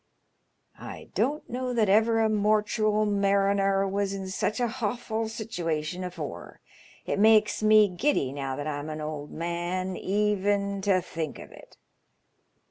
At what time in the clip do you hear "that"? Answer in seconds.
1.75-1.87, 8.55-8.65